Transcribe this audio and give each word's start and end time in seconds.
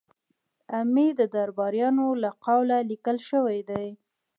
د 0.69 0.71
امیر 0.83 1.11
د 1.19 1.21
درباریانو 1.35 2.07
له 2.23 2.29
قوله 2.45 2.77
لیکل 2.91 3.17
شوي 3.29 3.59
دي. 3.69 3.87